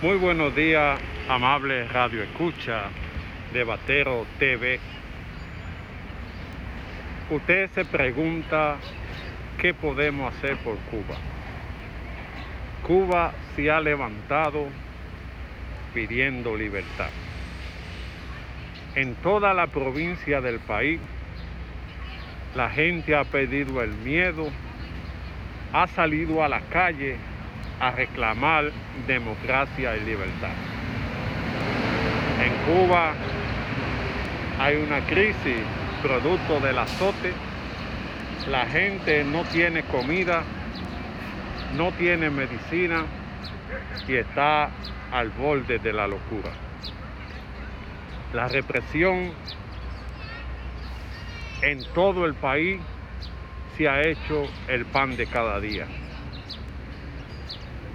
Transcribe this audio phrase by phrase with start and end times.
[0.00, 0.96] Muy buenos días,
[1.28, 2.84] amable Radio Escucha
[3.52, 4.78] de Batero TV.
[7.30, 8.76] Usted se pregunta
[9.60, 11.16] qué podemos hacer por Cuba.
[12.86, 14.68] Cuba se ha levantado
[15.92, 17.10] pidiendo libertad.
[18.94, 21.00] En toda la provincia del país,
[22.54, 24.48] la gente ha perdido el miedo,
[25.72, 27.16] ha salido a la calle
[27.80, 28.70] a reclamar
[29.06, 30.50] democracia y libertad.
[32.42, 33.12] En Cuba
[34.58, 35.62] hay una crisis
[36.02, 37.32] producto del azote,
[38.50, 40.42] la gente no tiene comida,
[41.76, 43.04] no tiene medicina
[44.06, 44.70] y está
[45.12, 46.50] al borde de la locura.
[48.32, 49.32] La represión
[51.62, 52.80] en todo el país
[53.76, 55.86] se ha hecho el pan de cada día.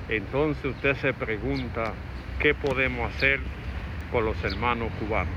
[0.10, 1.94] Entonces usted se pregunta,
[2.40, 3.40] ¿qué podemos hacer
[4.12, 5.34] con los hermanos cubanos?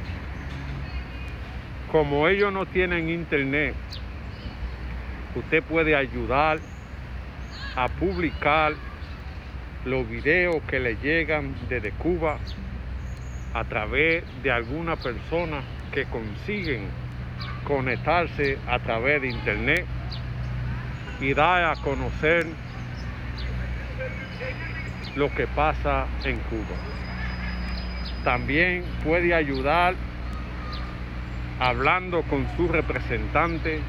[1.90, 3.74] Como ellos no tienen internet,
[5.36, 6.58] usted puede ayudar
[7.76, 8.74] a publicar
[9.84, 12.38] los videos que le llegan desde Cuba
[13.54, 16.88] a través de alguna persona que consiguen
[17.64, 19.86] conectarse a través de internet
[21.20, 22.46] y dar a conocer
[25.14, 26.76] lo que pasa en Cuba.
[28.24, 29.94] También puede ayudar
[31.58, 33.80] hablando con su representante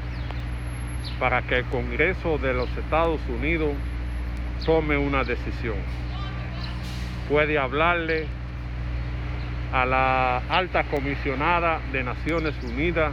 [1.18, 3.72] para que el Congreso de los Estados Unidos
[4.64, 5.76] tome una decisión.
[7.28, 8.26] Puede hablarle
[9.72, 13.12] a la alta comisionada de Naciones Unidas,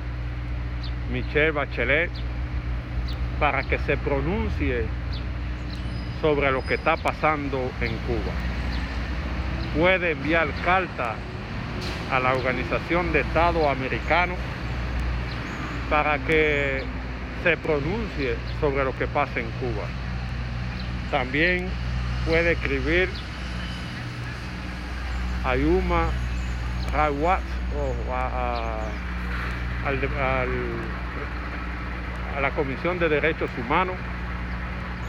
[1.11, 2.09] Michelle Bachelet,
[3.39, 4.85] para que se pronuncie
[6.21, 8.33] sobre lo que está pasando en Cuba.
[9.77, 11.15] Puede enviar carta
[12.11, 14.37] a la Organización de Estados Americanos
[15.89, 16.83] para que
[17.43, 19.85] se pronuncie sobre lo que pasa en Cuba.
[21.11, 21.67] También
[22.25, 23.09] puede escribir
[25.43, 26.09] a Yuma
[26.97, 28.79] o a
[32.41, 33.95] la Comisión de Derechos Humanos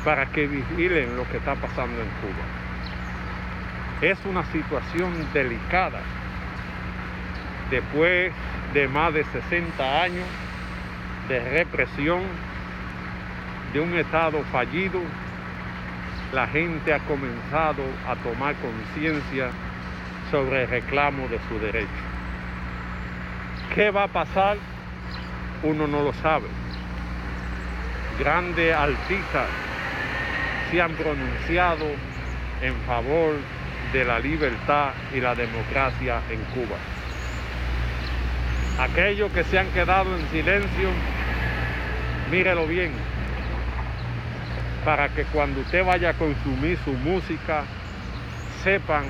[0.06, 2.44] para que vigilen lo que está pasando en Cuba.
[4.02, 5.98] Es una situación delicada.
[7.72, 8.32] Después
[8.72, 10.24] de más de 60 años
[11.28, 12.22] de represión,
[13.72, 15.00] de un Estado fallido,
[16.32, 19.48] la gente ha comenzado a tomar conciencia
[20.30, 22.04] sobre el reclamo de su derecho.
[23.74, 24.56] ¿Qué va a pasar?
[25.64, 26.46] Uno no lo sabe.
[28.20, 29.65] Grandes artistas
[30.70, 31.86] se han pronunciado
[32.60, 33.34] en favor
[33.92, 36.76] de la libertad y la democracia en Cuba.
[38.78, 40.90] Aquellos que se han quedado en silencio,
[42.30, 42.92] mírelo bien,
[44.84, 47.64] para que cuando usted vaya a consumir su música,
[48.62, 49.04] sepan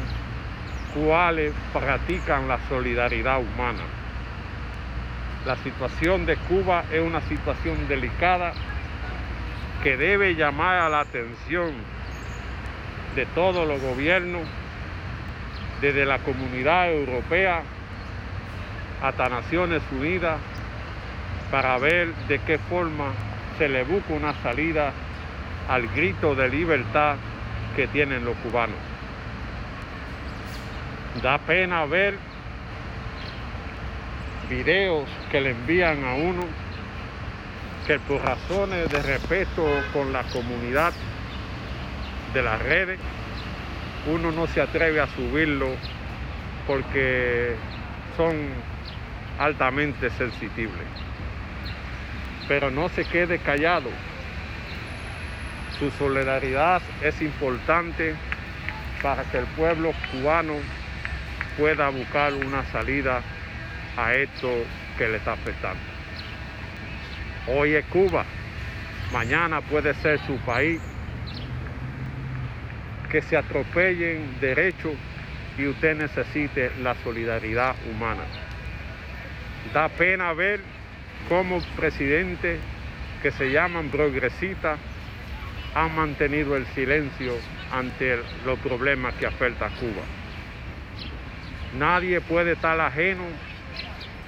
[0.95, 3.83] cuáles practican la solidaridad humana.
[5.45, 8.53] La situación de Cuba es una situación delicada
[9.87, 11.71] que debe llamar a la atención
[13.15, 14.43] de todos los gobiernos,
[15.81, 17.63] desde la comunidad europea
[19.01, 20.41] hasta Naciones Unidas,
[21.53, 23.13] para ver de qué forma
[23.59, 24.93] se le busca una salida
[25.69, 27.15] al grito de libertad
[27.77, 28.81] que tienen los cubanos.
[31.23, 32.19] Da pena ver
[34.51, 36.66] videos que le envían a uno
[37.87, 40.93] que por razones de respeto con la comunidad
[42.35, 42.99] de las redes,
[44.07, 45.69] uno no se atreve a subirlo
[46.67, 47.55] porque
[48.17, 48.35] son
[49.39, 50.87] altamente sensibles.
[52.49, 53.91] Pero no se quede callado.
[55.79, 58.15] Su solidaridad es importante
[59.03, 60.55] para que el pueblo cubano
[61.57, 63.23] pueda buscar una salida
[63.97, 64.51] a esto
[64.99, 65.96] que le está afectando.
[67.49, 68.25] Hoy es Cuba,
[69.13, 70.81] mañana puede ser su país.
[73.09, 74.95] Que se atropellen derechos
[75.57, 78.25] y usted necesite la solidaridad humana.
[79.73, 80.61] Da pena ver
[81.29, 82.59] cómo presidentes
[83.23, 84.81] que se llaman progresistas
[85.77, 87.33] han mantenido el silencio
[87.71, 90.03] ante los problemas que afectan a Cuba.
[91.79, 93.23] Nadie puede estar ajeno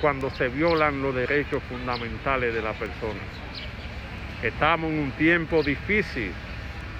[0.00, 3.21] cuando se violan los derechos fundamentales de la persona.
[4.43, 6.33] Estamos en un tiempo difícil,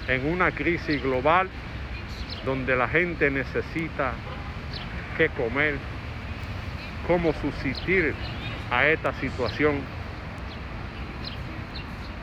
[0.07, 1.49] en una crisis global
[2.45, 4.13] donde la gente necesita
[5.17, 5.75] qué comer,
[7.07, 8.13] cómo subsistir
[8.71, 9.81] a esta situación.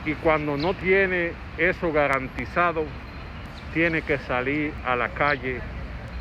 [0.05, 2.85] Y cuando no tiene eso garantizado,
[3.73, 5.59] tiene que salir a la calle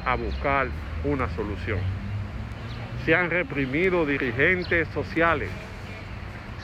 [0.05, 0.69] a buscar
[1.05, 1.96] una solución.
[3.07, 5.49] Se han reprimido dirigentes sociales,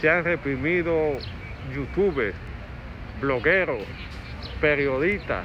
[0.00, 1.12] se han reprimido
[1.72, 2.34] youtubers,
[3.20, 3.84] blogueros,
[4.60, 5.44] periodistas,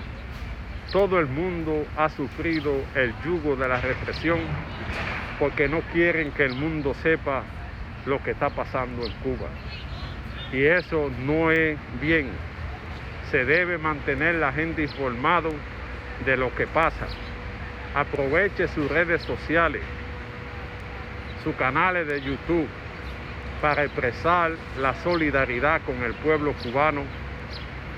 [0.91, 4.39] todo el mundo ha sufrido el yugo de la represión
[5.37, 7.43] porque no quieren que el mundo sepa
[8.07, 9.49] lo que está pasando en Cuba.
[10.51, 12.31] Y eso no es bien.
[13.29, 15.51] Se debe mantener la gente informado
[16.25, 17.05] de lo que pasa.
[17.93, 19.83] Aproveche sus redes sociales,
[21.43, 22.67] sus canales de YouTube
[23.61, 27.03] para expresar la solidaridad con el pueblo cubano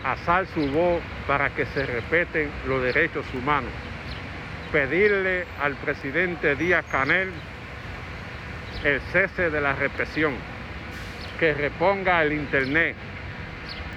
[0.03, 3.71] alzar su voz para que se respeten los derechos humanos,
[4.71, 7.31] pedirle al presidente Díaz Canel
[8.83, 10.33] el cese de la represión,
[11.39, 12.95] que reponga el Internet,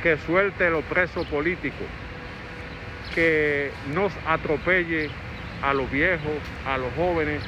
[0.02, 1.86] que suelte los presos políticos,
[3.14, 5.08] que nos atropelle
[5.62, 7.42] a los viejos, a los jóvenes,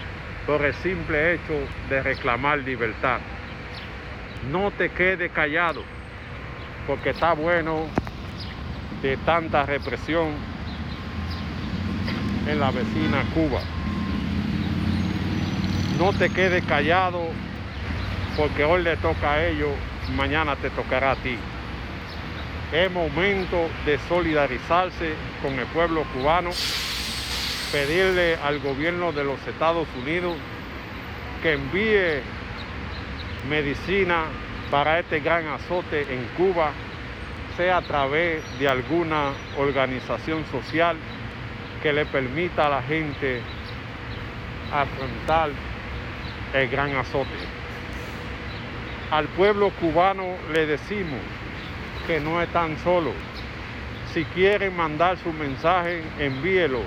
[0.47, 1.55] por el simple hecho
[1.89, 3.21] de reclamar libertad.
[4.51, 5.83] No te quedes callado,
[6.87, 7.87] porque está bueno
[9.03, 10.35] de tanta represión
[12.47, 13.61] en la vecina Cuba.
[15.99, 17.29] No te quedes callado
[18.37, 19.71] porque hoy le toca a ellos,
[20.17, 21.39] mañana te tocará a ti.
[22.73, 26.51] Es momento de solidarizarse con el pueblo cubano,
[27.75, 30.37] pedirle al gobierno de los Estados Unidos
[31.43, 32.23] que envíe
[33.51, 34.27] medicina
[34.71, 36.71] para este gran azote en Cuba
[37.57, 40.97] sea a través de alguna organización social
[41.83, 43.41] que le permita a la gente
[44.73, 45.51] afrontar
[46.53, 47.41] el gran azote.
[49.11, 51.19] Al pueblo cubano le decimos
[52.07, 53.15] que no están solos.
[54.13, 56.83] Si quieren mandar su mensaje, envíelo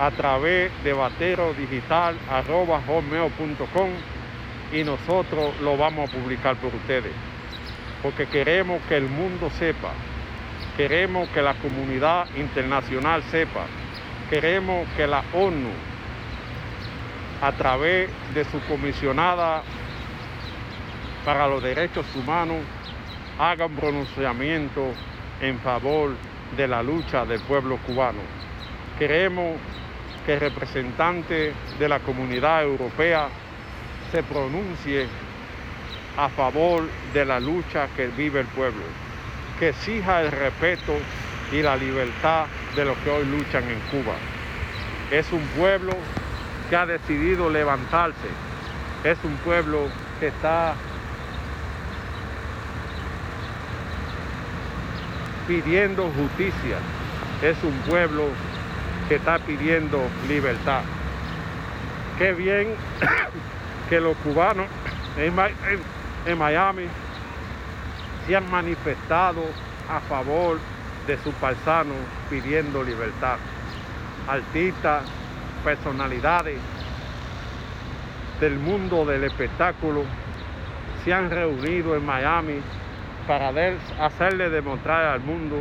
[0.00, 3.90] a través de baterodigital.com
[4.72, 7.12] y nosotros lo vamos a publicar por ustedes.
[8.02, 9.92] Porque queremos que el mundo sepa
[10.80, 13.66] Queremos que la comunidad internacional sepa,
[14.30, 15.68] queremos que la ONU,
[17.42, 19.62] a través de su comisionada
[21.22, 22.60] para los derechos humanos,
[23.38, 24.86] haga un pronunciamiento
[25.42, 26.14] en favor
[26.56, 28.22] de la lucha del pueblo cubano.
[28.98, 29.56] Queremos
[30.24, 33.28] que el representante de la comunidad europea
[34.12, 35.06] se pronuncie
[36.16, 38.82] a favor de la lucha que vive el pueblo
[39.60, 40.96] que exija el respeto
[41.52, 44.14] y la libertad de los que hoy luchan en Cuba.
[45.10, 45.92] Es un pueblo
[46.70, 48.28] que ha decidido levantarse,
[49.04, 49.88] es un pueblo
[50.18, 50.74] que está
[55.46, 56.78] pidiendo justicia,
[57.42, 58.28] es un pueblo
[59.10, 60.82] que está pidiendo libertad.
[62.16, 62.68] Qué bien
[63.90, 64.66] que los cubanos
[65.16, 66.84] en, Miami
[68.24, 69.42] se han manifestado
[69.90, 70.60] a favor
[71.08, 71.94] de su paisano
[72.30, 73.38] pidiendo libertad.
[74.28, 75.02] Artistas,
[75.64, 76.60] personalidades
[78.40, 80.04] del mundo del espectáculo
[81.02, 82.60] se han reunido en Miami
[83.26, 83.50] para
[83.98, 85.56] hacerle demostrar al mundo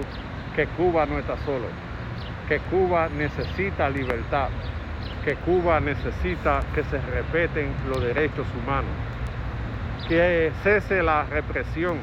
[0.56, 1.66] que Cuba no está solo,
[2.50, 4.50] que Cuba necesita libertad,
[5.24, 8.92] que Cuba necesita que se respeten los derechos humanos,
[10.08, 11.98] que cese la represión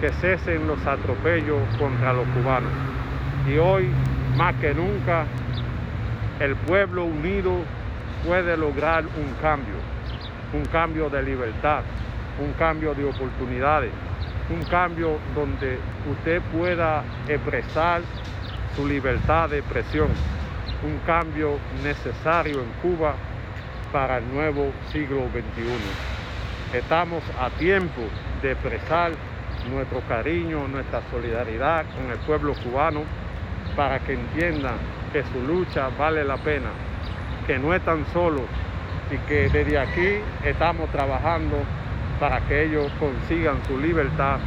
[0.00, 2.70] que cesen los atropellos contra los cubanos.
[3.48, 3.88] Y hoy,
[4.36, 5.24] más que nunca,
[6.40, 7.52] el pueblo unido
[8.26, 9.74] puede lograr un cambio,
[10.52, 11.82] un cambio de libertad,
[12.38, 13.90] un cambio de oportunidades,
[14.50, 15.78] un cambio donde
[16.10, 18.02] usted pueda expresar
[18.76, 20.08] su libertad de expresión,
[20.84, 23.14] un cambio necesario en Cuba
[23.90, 26.76] para el nuevo siglo XXI.
[26.76, 28.02] Estamos a tiempo
[28.42, 29.12] de expresar
[29.70, 33.04] nuestro cariño, nuestra solidaridad con el pueblo cubano
[33.74, 34.76] para que entiendan
[35.12, 36.68] que su lucha vale la pena,
[37.46, 38.44] que no están solos
[39.10, 41.56] y que desde aquí estamos trabajando
[42.20, 44.38] para que ellos consigan su libertad